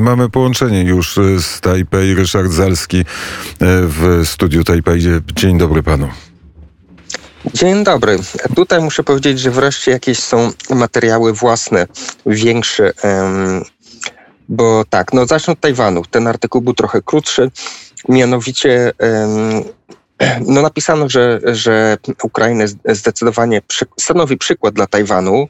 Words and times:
Mamy 0.00 0.30
połączenie 0.30 0.82
już 0.82 1.18
z 1.38 1.60
Tajpej. 1.60 2.14
Ryszard 2.14 2.52
Zalski 2.52 2.98
e, 3.00 3.04
w 3.60 4.22
studiu 4.24 4.64
Tajpej. 4.64 5.00
Dzień 5.34 5.58
dobry 5.58 5.82
panu. 5.82 6.08
Dzień 7.54 7.84
dobry. 7.84 8.18
Tutaj 8.56 8.80
muszę 8.80 9.04
powiedzieć, 9.04 9.40
że 9.40 9.50
wreszcie 9.50 9.90
jakieś 9.90 10.18
są 10.18 10.50
materiały 10.70 11.32
własne, 11.32 11.86
większe. 12.26 12.92
bo 14.48 14.84
tak, 14.90 15.12
no 15.12 15.26
zacznę 15.26 15.52
od 15.52 15.60
Tajwanu. 15.60 16.02
Ten 16.10 16.26
artykuł 16.26 16.60
był 16.60 16.74
trochę 16.74 17.02
krótszy. 17.02 17.50
Mianowicie 18.08 18.92
no 20.46 20.62
napisano, 20.62 21.08
że, 21.08 21.40
że 21.44 21.98
Ukraina 22.22 22.64
zdecydowanie 22.84 23.62
przy, 23.62 23.84
stanowi 24.00 24.38
przykład 24.38 24.74
dla 24.74 24.86
Tajwanu 24.86 25.48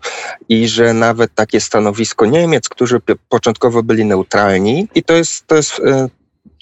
i 0.49 0.69
że 0.69 0.95
nawet 0.95 1.35
takie 1.35 1.61
stanowisko 1.61 2.27
Niemiec, 2.27 2.69
którzy 2.69 3.01
początkowo 3.29 3.83
byli 3.83 4.05
neutralni. 4.05 4.89
I 4.95 5.03
to 5.03 5.15
jest, 5.15 5.47
to 5.47 5.57
jest 5.57 5.81
e, 5.81 6.09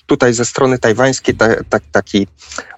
tutaj 0.07 0.35
ze 0.35 0.45
strony 0.45 0.79
tajwańskiej 0.79 1.35
ta, 1.35 1.49
ta, 1.69 1.79
taki 1.93 2.27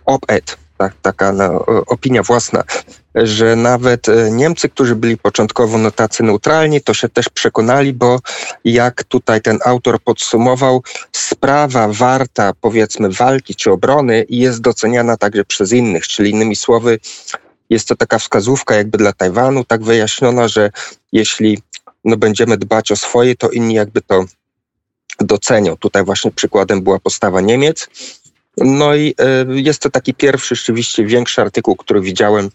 op-ed, 0.05 0.57
ta, 0.79 0.91
taka 1.03 1.33
no, 1.33 1.67
opinia 1.67 2.23
własna, 2.23 2.65
że 3.15 3.57
nawet 3.57 4.09
e, 4.09 4.31
Niemcy, 4.31 4.69
którzy 4.69 4.97
byli 4.97 5.19
początkowo 5.19 5.79
no 5.79 5.91
tacy 5.91 6.23
neutralni, 6.23 6.81
to 6.81 6.95
się 6.95 7.09
też 7.09 7.29
przekonali, 7.29 7.93
bo 7.93 8.21
jak 8.65 9.05
tutaj 9.05 9.41
ten 9.41 9.59
autor 9.65 10.01
podsumował, 10.03 10.83
sprawa 11.13 11.89
warta 11.89 12.53
powiedzmy 12.61 13.09
walki 13.09 13.55
czy 13.55 13.73
obrony 13.73 14.27
jest 14.29 14.61
doceniana 14.61 15.17
także 15.17 15.45
przez 15.45 15.73
innych, 15.73 16.09
czyli 16.09 16.31
innymi 16.31 16.57
słowy 16.57 16.99
jest 17.71 17.89
to 17.89 17.97
taka 17.97 18.19
wskazówka 18.19 18.75
jakby 18.75 18.99
dla 18.99 19.13
Tajwanu, 19.13 19.65
tak 19.65 19.83
wyjaśniona, 19.83 20.49
że 20.49 20.71
jeśli 21.13 21.63
no, 22.05 22.17
będziemy 22.17 22.57
dbać 22.57 22.93
o 22.93 22.97
swoje, 22.97 23.37
to 23.37 23.51
inni 23.51 23.75
jakby 23.75 24.01
to 24.03 24.25
docenią. 25.21 25.77
Tutaj 25.77 26.05
właśnie 26.05 26.31
przykładem 26.31 26.83
była 26.83 26.99
postawa 26.99 27.41
Niemiec. 27.41 27.89
No 28.61 28.95
i 28.95 29.15
e, 29.19 29.47
jest 29.49 29.83
to 29.83 29.91
taki 29.91 30.15
pierwszy 30.15 30.55
rzeczywiście 30.55 31.05
większy 31.05 31.41
artykuł, 31.41 31.77
który 31.77 32.01
widziałem 32.01 32.51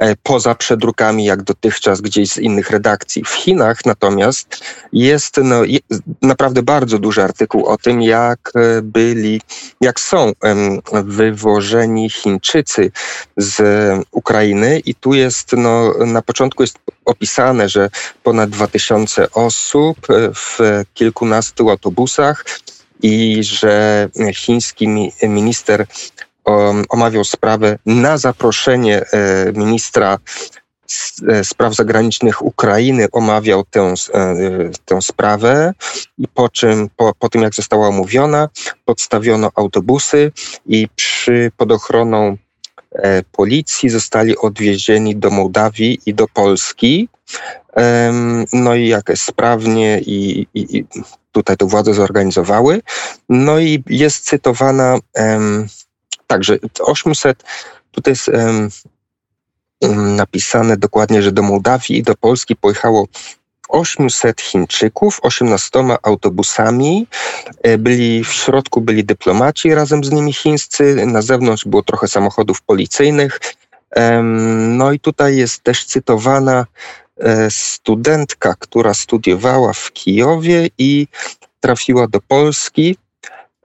e, 0.00 0.16
poza 0.22 0.54
przedrukami, 0.54 1.24
jak 1.24 1.42
dotychczas 1.42 2.00
gdzieś 2.00 2.30
z 2.30 2.38
innych 2.38 2.70
redakcji. 2.70 3.24
W 3.24 3.28
Chinach 3.28 3.84
natomiast 3.84 4.64
jest 4.92 5.36
no, 5.36 5.62
naprawdę 6.22 6.62
bardzo 6.62 6.98
duży 6.98 7.22
artykuł 7.22 7.66
o 7.66 7.78
tym, 7.78 8.02
jak 8.02 8.52
e, 8.54 8.82
byli, 8.82 9.40
jak 9.80 10.00
są 10.00 10.32
wywożeni 11.04 12.10
Chińczycy 12.10 12.90
z 13.36 13.62
Ukrainy 14.10 14.80
i 14.84 14.94
tu 14.94 15.14
jest, 15.14 15.52
no, 15.52 15.94
na 16.06 16.22
początku 16.22 16.62
jest 16.62 16.78
opisane, 17.04 17.68
że 17.68 17.90
ponad 18.22 18.50
2000 18.50 19.30
osób 19.30 20.06
w 20.34 20.58
kilkunastu 20.94 21.70
autobusach 21.70 22.44
i 23.02 23.44
że 23.44 24.08
chiński 24.34 24.88
minister 25.22 25.86
omawiał 26.88 27.24
sprawę 27.24 27.78
na 27.86 28.18
zaproszenie 28.18 29.04
e, 29.12 29.52
ministra 29.52 30.18
e, 31.28 31.44
spraw 31.44 31.74
zagranicznych 31.74 32.42
Ukrainy 32.42 33.06
omawiał 33.12 33.64
tę, 33.64 33.94
e, 34.14 34.34
tę 34.84 35.02
sprawę 35.02 35.72
i 36.18 36.28
po 36.28 36.48
czym, 36.48 36.90
po, 36.96 37.14
po 37.18 37.28
tym 37.28 37.42
jak 37.42 37.54
została 37.54 37.88
omówiona, 37.88 38.48
podstawiono 38.84 39.50
autobusy 39.54 40.32
i 40.66 40.88
przy, 40.96 41.52
pod 41.56 41.72
ochroną 41.72 42.36
policji 43.32 43.88
zostali 43.88 44.36
odwiezieni 44.36 45.16
do 45.16 45.30
Mołdawii 45.30 46.00
i 46.06 46.14
do 46.14 46.28
Polski. 46.28 47.08
No 48.52 48.74
i 48.74 48.88
jak 48.88 49.12
sprawnie 49.14 50.00
i, 50.00 50.46
i, 50.54 50.78
i 50.78 50.84
tutaj 51.32 51.56
to 51.56 51.66
władze 51.66 51.94
zorganizowały. 51.94 52.82
No 53.28 53.58
i 53.58 53.82
jest 53.86 54.24
cytowana 54.24 54.98
także 56.26 56.58
800, 56.80 57.44
tutaj 57.90 58.12
jest 58.12 58.30
napisane 60.16 60.76
dokładnie, 60.76 61.22
że 61.22 61.32
do 61.32 61.42
Mołdawii 61.42 61.98
i 61.98 62.02
do 62.02 62.14
Polski 62.14 62.56
pojechało 62.56 63.06
800 63.68 64.40
Chińczyków, 64.40 65.18
18 65.22 65.70
autobusami. 66.02 67.06
E, 67.62 67.78
byli 67.78 68.24
w 68.24 68.32
środku 68.32 68.80
byli 68.80 69.04
dyplomaci, 69.04 69.74
razem 69.74 70.04
z 70.04 70.10
nimi 70.10 70.32
chińscy. 70.32 71.06
Na 71.06 71.22
zewnątrz 71.22 71.64
było 71.64 71.82
trochę 71.82 72.08
samochodów 72.08 72.62
policyjnych. 72.62 73.40
No 74.68 74.92
i 74.92 75.00
tutaj 75.00 75.36
jest 75.36 75.62
też 75.62 75.84
cytowana 75.84 76.66
E, 77.20 77.50
studentka, 77.50 78.54
która 78.58 78.94
studiowała 78.94 79.72
w 79.72 79.92
Kijowie 79.92 80.68
i 80.78 81.06
trafiła 81.60 82.08
do 82.08 82.20
Polski. 82.20 82.96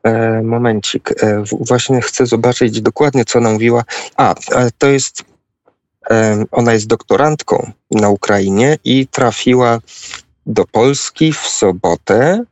E, 0.04 0.42
momencik, 0.42 1.14
właśnie 1.52 2.02
chcę 2.02 2.26
zobaczyć 2.26 2.82
dokładnie, 2.82 3.26
co 3.26 3.40
ona 3.40 3.50
mówiła. 3.50 3.84
A, 4.18 4.36
to 4.78 4.88
jest, 4.88 5.24
ona 6.52 6.74
jest 6.74 6.88
doktorantką 6.88 7.72
na 7.92 8.10
Ukrainie 8.10 8.78
i 8.84 9.08
trafiła 9.08 9.80
do 10.46 10.66
Polski 10.66 11.34
w 11.34 11.48
sobotę 11.48 12.44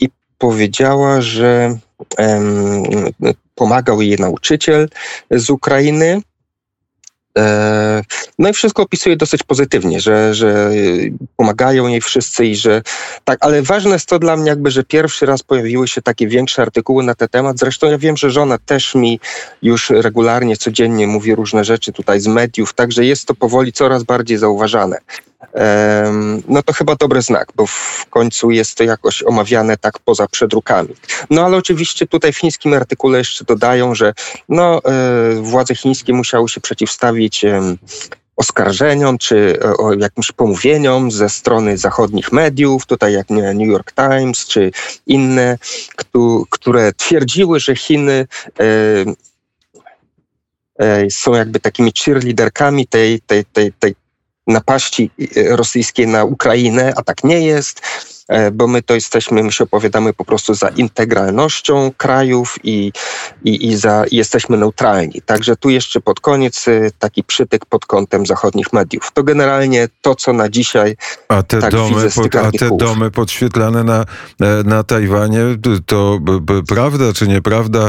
i 0.00 0.08
powiedziała, 0.38 1.20
że 1.20 1.78
pomagał 3.54 4.02
jej 4.02 4.18
nauczyciel 4.18 4.88
z 5.30 5.50
Ukrainy 5.50 6.20
no 8.38 8.48
i 8.48 8.52
wszystko 8.52 8.82
opisuje 8.82 9.16
dosyć 9.16 9.42
pozytywnie, 9.42 10.00
że, 10.00 10.34
że 10.34 10.70
pomagają 11.36 11.88
jej 11.88 12.00
wszyscy 12.00 12.46
i 12.46 12.56
że 12.56 12.82
tak, 13.24 13.38
ale 13.40 13.62
ważne 13.62 13.90
jest 13.90 14.08
to 14.08 14.18
dla 14.18 14.36
mnie 14.36 14.48
jakby, 14.48 14.70
że 14.70 14.84
pierwszy 14.84 15.26
raz 15.26 15.42
pojawiły 15.42 15.88
się 15.88 16.02
takie 16.02 16.28
większe 16.28 16.62
artykuły 16.62 17.04
na 17.04 17.14
ten 17.14 17.28
temat. 17.28 17.58
Zresztą 17.58 17.86
ja 17.90 17.98
wiem, 17.98 18.16
że 18.16 18.30
żona 18.30 18.58
też 18.58 18.94
mi 18.94 19.20
już 19.62 19.90
regularnie, 19.90 20.56
codziennie 20.56 21.06
mówi 21.06 21.34
różne 21.34 21.64
rzeczy 21.64 21.92
tutaj 21.92 22.20
z 22.20 22.26
mediów, 22.26 22.74
także 22.74 23.04
jest 23.04 23.26
to 23.26 23.34
powoli 23.34 23.72
coraz 23.72 24.02
bardziej 24.02 24.38
zauważane 24.38 24.98
no 26.48 26.62
to 26.62 26.72
chyba 26.72 26.96
dobry 26.96 27.22
znak, 27.22 27.48
bo 27.56 27.66
w 27.66 28.06
końcu 28.10 28.50
jest 28.50 28.74
to 28.74 28.84
jakoś 28.84 29.22
omawiane 29.22 29.76
tak 29.76 29.98
poza 29.98 30.28
przedrukami. 30.28 30.94
No 31.30 31.44
ale 31.44 31.56
oczywiście 31.56 32.06
tutaj 32.06 32.32
w 32.32 32.38
chińskim 32.38 32.74
artykule 32.74 33.18
jeszcze 33.18 33.44
dodają, 33.44 33.94
że 33.94 34.14
no, 34.48 34.80
e, 34.84 35.32
władze 35.42 35.74
chińskie 35.74 36.12
musiały 36.12 36.48
się 36.48 36.60
przeciwstawić 36.60 37.44
oskarżeniom 38.36 39.18
czy 39.18 39.58
e, 39.64 39.76
o 39.76 39.92
jakimś 39.92 40.32
pomówieniom 40.32 41.10
ze 41.10 41.28
strony 41.28 41.78
zachodnich 41.78 42.32
mediów, 42.32 42.86
tutaj 42.86 43.12
jak 43.12 43.30
New 43.30 43.68
York 43.68 43.92
Times 43.92 44.46
czy 44.46 44.70
inne, 45.06 45.58
które 46.50 46.92
twierdziły, 46.92 47.60
że 47.60 47.76
Chiny 47.76 48.26
e, 50.78 51.10
są 51.10 51.34
jakby 51.34 51.60
takimi 51.60 51.92
cheerleaderkami 52.04 52.86
tej, 52.86 53.20
tej, 53.20 53.44
tej, 53.44 53.72
tej 53.72 53.94
napaści 54.46 55.10
e, 55.36 55.56
rosyjskiej 55.56 56.06
na 56.06 56.24
Ukrainę, 56.24 56.92
a 56.96 57.02
tak 57.02 57.24
nie 57.24 57.40
jest. 57.40 57.82
E, 58.28 58.50
bo 58.50 58.66
my 58.66 58.82
to 58.82 58.94
jesteśmy, 58.94 59.42
my 59.42 59.52
się 59.52 59.64
opowiadamy 59.64 60.12
po 60.12 60.24
prostu 60.24 60.54
za 60.54 60.68
integralnością 60.68 61.90
krajów 61.96 62.58
i, 62.64 62.92
i, 63.44 63.68
i, 63.68 63.76
za, 63.76 64.04
i 64.10 64.16
jesteśmy 64.16 64.56
neutralni. 64.56 65.22
Także 65.26 65.56
tu 65.56 65.70
jeszcze 65.70 66.00
pod 66.00 66.20
koniec 66.20 66.68
e, 66.68 66.90
taki 66.98 67.24
przytyk 67.24 67.66
pod 67.66 67.86
kątem 67.86 68.26
zachodnich 68.26 68.72
mediów. 68.72 69.10
To 69.14 69.22
generalnie 69.22 69.88
to, 70.00 70.14
co 70.14 70.32
na 70.32 70.48
dzisiaj 70.48 70.96
a 71.28 71.42
te, 71.42 71.58
tak 71.58 71.72
domy, 71.72 72.10
pod, 72.14 72.36
a 72.36 72.50
te 72.50 72.76
domy 72.76 73.10
podświetlane 73.10 73.84
na, 73.84 74.04
e, 74.40 74.62
na 74.64 74.82
Tajwanie, 74.82 75.40
to 75.86 76.18
b, 76.20 76.40
b, 76.40 76.62
prawda 76.68 77.12
czy 77.12 77.28
nieprawda? 77.28 77.88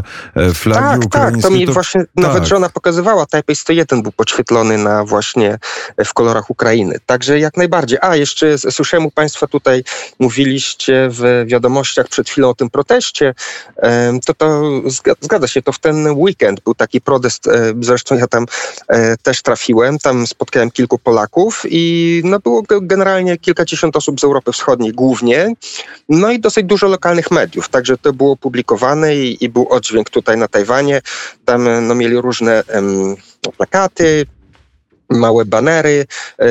Flagi 0.53 0.99
tak, 0.99 1.05
ukraińskie? 1.05 1.41
Tak, 1.41 1.51
to 1.51 1.57
mi 1.57 1.65
to... 1.65 1.73
właśnie 1.73 2.01
tak. 2.01 2.09
nawet 2.15 2.45
żona 2.45 2.69
pokazywała. 2.69 3.25
Taipei 3.25 3.55
101 3.55 4.01
był 4.01 4.11
podświetlony 4.11 4.77
na 4.77 5.03
właśnie 5.03 5.57
w 6.05 6.13
kolorach 6.13 6.49
Ukrainy. 6.49 6.97
Także 7.05 7.39
jak 7.39 7.57
najbardziej. 7.57 7.99
A, 8.01 8.15
jeszcze 8.15 8.57
słyszałem 8.57 9.05
u 9.05 9.11
Państwa 9.11 9.47
tutaj 9.47 9.83
mówiliście 10.23 11.07
w 11.11 11.43
wiadomościach 11.47 12.07
przed 12.07 12.29
chwilą 12.29 12.49
o 12.49 12.53
tym 12.55 12.69
proteście, 12.69 13.33
to 14.25 14.33
to 14.33 14.47
zgadza 15.21 15.47
się, 15.47 15.61
to 15.61 15.71
w 15.71 15.79
ten 15.79 16.07
weekend 16.07 16.61
był 16.61 16.75
taki 16.75 17.01
protest, 17.01 17.47
e, 17.47 17.73
zresztą 17.81 18.15
ja 18.15 18.27
tam 18.27 18.45
e, 18.87 19.17
też 19.17 19.41
trafiłem, 19.41 19.99
tam 19.99 20.27
spotkałem 20.27 20.71
kilku 20.71 20.99
Polaków 20.99 21.63
i 21.69 22.21
no 22.25 22.39
było 22.39 22.63
generalnie 22.81 23.37
kilkadziesiąt 23.37 23.95
osób 23.95 24.19
z 24.19 24.23
Europy 24.23 24.51
Wschodniej 24.51 24.91
głównie, 24.91 25.53
no 26.09 26.31
i 26.31 26.39
dosyć 26.39 26.65
dużo 26.65 26.87
lokalnych 26.87 27.31
mediów, 27.31 27.69
także 27.69 27.97
to 27.97 28.13
było 28.13 28.37
publikowane 28.37 29.15
i, 29.15 29.43
i 29.43 29.49
był 29.49 29.67
oddźwięk 29.69 30.09
tutaj 30.09 30.37
na 30.37 30.47
Tajwanie, 30.47 31.01
tam 31.45 31.87
no, 31.87 31.95
mieli 31.95 32.17
różne 32.21 32.63
plakaty, 33.57 34.25
małe 35.09 35.45
banery, 35.45 36.05
e, 36.39 36.47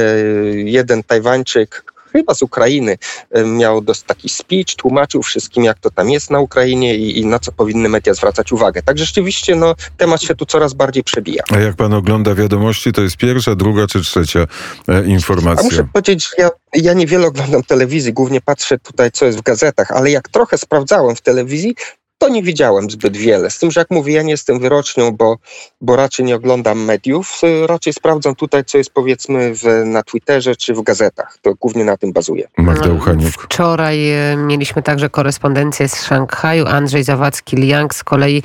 jeden 0.54 1.02
Tajwańczyk 1.02 1.91
chyba 2.12 2.34
z 2.34 2.42
Ukrainy, 2.42 2.98
miał 3.44 3.82
taki 4.06 4.28
speech, 4.28 4.76
tłumaczył 4.76 5.22
wszystkim, 5.22 5.64
jak 5.64 5.78
to 5.78 5.90
tam 5.90 6.10
jest 6.10 6.30
na 6.30 6.40
Ukrainie 6.40 6.96
i, 6.96 7.18
i 7.18 7.26
na 7.26 7.38
co 7.38 7.52
powinny 7.52 7.88
media 7.88 8.14
zwracać 8.14 8.52
uwagę. 8.52 8.82
Tak 8.82 8.98
rzeczywiście 8.98 9.56
no, 9.56 9.74
temat 9.96 10.22
się 10.22 10.34
tu 10.34 10.46
coraz 10.46 10.74
bardziej 10.74 11.04
przebija. 11.04 11.42
A 11.50 11.58
jak 11.58 11.76
pan 11.76 11.92
ogląda 11.92 12.34
wiadomości, 12.34 12.92
to 12.92 13.02
jest 13.02 13.16
pierwsza, 13.16 13.54
druga 13.54 13.86
czy 13.86 14.00
trzecia 14.00 14.46
e, 14.88 15.06
informacja? 15.06 15.60
A 15.60 15.64
muszę 15.64 15.88
powiedzieć, 15.92 16.24
że 16.24 16.30
ja, 16.38 16.50
ja 16.74 16.92
niewiele 16.92 17.26
oglądam 17.26 17.62
telewizji, 17.62 18.12
głównie 18.12 18.40
patrzę 18.40 18.78
tutaj, 18.78 19.12
co 19.12 19.26
jest 19.26 19.38
w 19.38 19.42
gazetach, 19.42 19.90
ale 19.90 20.10
jak 20.10 20.28
trochę 20.28 20.58
sprawdzałem 20.58 21.16
w 21.16 21.20
telewizji, 21.20 21.74
to 22.22 22.28
nie 22.28 22.42
widziałem 22.42 22.90
zbyt 22.90 23.16
wiele. 23.16 23.50
Z 23.50 23.58
tym, 23.58 23.70
że 23.70 23.80
jak 23.80 23.90
mówię, 23.90 24.12
ja 24.14 24.22
nie 24.22 24.30
jestem 24.30 24.58
wyrocznią, 24.60 25.10
bo, 25.10 25.36
bo 25.80 25.96
raczej 25.96 26.26
nie 26.26 26.36
oglądam 26.36 26.84
mediów. 26.84 27.40
Raczej 27.66 27.92
sprawdzam 27.92 28.34
tutaj, 28.34 28.64
co 28.64 28.78
jest 28.78 28.90
powiedzmy 28.90 29.54
w, 29.54 29.62
na 29.84 30.02
Twitterze 30.02 30.56
czy 30.56 30.74
w 30.74 30.82
gazetach. 30.82 31.38
To 31.42 31.54
głównie 31.54 31.84
na 31.84 31.96
tym 31.96 32.12
bazuje. 32.12 32.48
Magda 32.56 32.86
no, 32.86 32.94
Uchaniuk. 32.94 33.30
Wczoraj 33.30 34.10
e, 34.10 34.36
mieliśmy 34.36 34.82
także 34.82 35.10
korespondencję 35.10 35.88
z 35.88 36.04
Szanghaju. 36.04 36.66
Andrzej 36.66 37.04
Zawadzki-Liang 37.04 37.94
z 37.94 38.04
kolei 38.04 38.42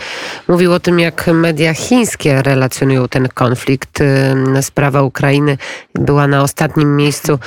mówił 0.48 0.74
o 0.74 0.80
tym, 0.80 1.00
jak 1.00 1.28
media 1.28 1.74
chińskie 1.74 2.42
relacjonują 2.42 3.08
ten 3.08 3.28
konflikt. 3.34 4.02
E, 4.02 4.64
sprawa 4.64 5.02
Ukrainy 5.02 5.58
była 5.94 6.28
na 6.28 6.42
ostatnim 6.42 6.96
miejscu 6.96 7.40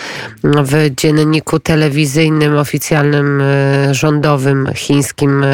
w 0.45 0.91
dzienniku 0.97 1.59
telewizyjnym, 1.59 2.57
oficjalnym, 2.57 3.43
rządowym 3.91 4.69
chińskim 4.75 5.45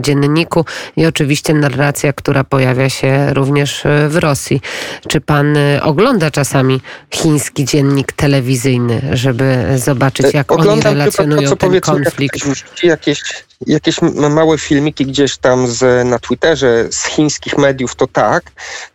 dzienniku 0.00 0.21
dzienniku 0.22 0.64
i 0.96 1.06
oczywiście 1.06 1.54
narracja, 1.54 2.12
która 2.12 2.44
pojawia 2.44 2.90
się 2.90 3.34
również 3.34 3.86
e, 3.86 4.08
w 4.08 4.16
Rosji. 4.16 4.60
Czy 5.08 5.20
pan 5.20 5.56
e, 5.56 5.82
ogląda 5.82 6.30
czasami 6.30 6.80
chiński 7.10 7.64
dziennik 7.64 8.12
telewizyjny, 8.12 9.02
żeby 9.12 9.66
zobaczyć, 9.76 10.34
jak 10.34 10.52
Oglądam 10.52 10.92
oni 10.92 10.98
relacjonują 10.98 11.50
to, 11.50 11.56
ten 11.56 11.80
konflikt? 11.80 12.38
Jakieś, 12.82 13.22
jakieś 13.66 13.96
małe 14.30 14.58
filmiki 14.58 15.06
gdzieś 15.06 15.36
tam 15.36 15.66
z, 15.66 16.08
na 16.08 16.18
Twitterze 16.18 16.86
z 16.90 17.04
chińskich 17.04 17.58
mediów, 17.58 17.94
to 17.94 18.06
tak. 18.06 18.44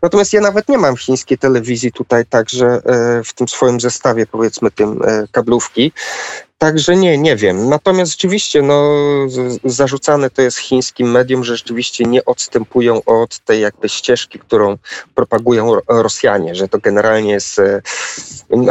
Natomiast 0.01 0.33
ja 0.33 0.41
nawet 0.41 0.69
nie 0.69 0.77
mam 0.77 0.97
chińskiej 0.97 1.37
telewizji 1.37 1.91
tutaj 1.91 2.25
także 2.25 2.67
e, 2.67 3.23
w 3.23 3.33
tym 3.33 3.47
swoim 3.47 3.79
zestawie, 3.79 4.25
powiedzmy, 4.25 4.71
tym 4.71 5.01
kablówki. 5.31 5.91
Także 6.57 6.95
nie, 6.95 7.17
nie 7.17 7.35
wiem. 7.35 7.69
Natomiast 7.69 8.11
rzeczywiście 8.11 8.61
no, 8.61 8.95
zarzucane 9.63 10.29
to 10.29 10.41
jest 10.41 10.57
chińskim 10.57 11.11
mediom, 11.11 11.43
że 11.43 11.57
rzeczywiście 11.57 12.03
nie 12.03 12.25
odstępują 12.25 13.01
od 13.05 13.39
tej 13.39 13.61
jakby 13.61 13.89
ścieżki, 13.89 14.39
którą 14.39 14.77
propagują 15.15 15.75
Rosjanie, 15.87 16.55
że 16.55 16.67
to 16.67 16.79
generalnie 16.79 17.31
jest... 17.31 17.59
E, 17.59 17.81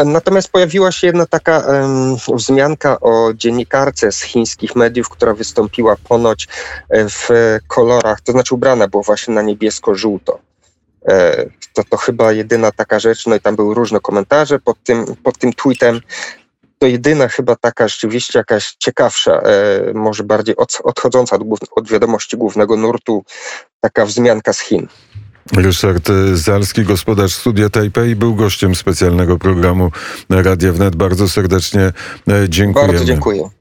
natomiast 0.04 0.48
pojawiła 0.48 0.92
się 0.92 1.06
jedna 1.06 1.26
taka 1.26 1.58
um, 1.58 2.16
wzmianka 2.34 3.00
o 3.00 3.32
dziennikarce 3.34 4.12
z 4.12 4.22
chińskich 4.22 4.76
mediów, 4.76 5.08
która 5.08 5.34
wystąpiła 5.34 5.96
ponoć 6.08 6.48
e, 6.88 7.08
w 7.08 7.28
kolorach, 7.66 8.20
to 8.20 8.32
znaczy 8.32 8.54
ubrana 8.54 8.88
była 8.88 9.02
właśnie 9.02 9.34
na 9.34 9.42
niebiesko-żółto. 9.42 10.38
E, 11.08 11.44
to, 11.72 11.84
to 11.90 11.96
chyba 11.96 12.32
jedyna 12.32 12.72
taka 12.72 12.98
rzecz, 12.98 13.26
no 13.26 13.36
i 13.36 13.40
tam 13.40 13.56
były 13.56 13.74
różne 13.74 14.00
komentarze 14.00 14.58
pod 14.58 14.76
tym, 14.84 15.16
pod 15.22 15.38
tym 15.38 15.52
tweetem 15.52 16.00
to 16.78 16.86
jedyna 16.86 17.28
chyba 17.28 17.56
taka 17.56 17.88
rzeczywiście 17.88 18.38
jakaś 18.38 18.76
ciekawsza, 18.78 19.32
e, 19.32 19.92
może 19.94 20.24
bardziej 20.24 20.56
od, 20.56 20.78
odchodząca 20.84 21.36
od, 21.36 21.60
od 21.70 21.88
wiadomości 21.88 22.36
głównego 22.36 22.76
nurtu, 22.76 23.24
taka 23.80 24.06
wzmianka 24.06 24.52
z 24.52 24.60
Chin. 24.60 24.88
Ryszard 25.52 26.08
Zalski, 26.34 26.82
gospodarz 26.82 27.34
Studia 27.34 27.70
Taipei, 27.70 28.16
był 28.16 28.34
gościem 28.34 28.74
specjalnego 28.74 29.38
programu 29.38 29.90
Radia 30.30 30.72
Wnet. 30.72 30.96
Bardzo 30.96 31.28
serdecznie 31.28 31.92
e, 32.28 32.48
dziękujemy. 32.48 32.92
Bardzo 32.92 33.04
dziękuję. 33.04 33.50